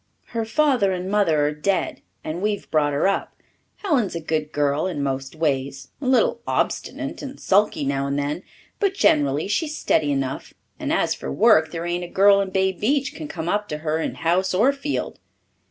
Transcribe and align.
"Her 0.29 0.45
father 0.45 0.93
and 0.93 1.11
mother 1.11 1.45
are 1.45 1.51
dead 1.51 2.01
and 2.23 2.41
we've 2.41 2.71
brought 2.71 2.91
her 2.91 3.07
up. 3.07 3.35
Helen's 3.83 4.15
a 4.15 4.19
good 4.19 4.51
girl 4.51 4.87
in 4.87 5.03
most 5.03 5.35
ways 5.35 5.89
a 6.01 6.07
little 6.07 6.41
obstinate 6.47 7.21
and 7.21 7.39
sulky 7.39 7.85
now 7.85 8.07
and 8.07 8.17
then 8.17 8.41
but 8.79 8.95
generally 8.95 9.47
she's 9.47 9.77
steady 9.77 10.11
enough, 10.11 10.55
and 10.79 10.91
as 10.91 11.13
for 11.13 11.31
work, 11.31 11.69
there 11.69 11.85
ain't 11.85 12.03
a 12.03 12.07
girl 12.07 12.41
in 12.41 12.49
Bay 12.49 12.71
Beach 12.71 13.13
can 13.13 13.27
come 13.27 13.47
up 13.47 13.67
to 13.69 13.77
her 13.85 13.99
in 13.99 14.15
house 14.15 14.55
or 14.55 14.73
field. 14.73 15.19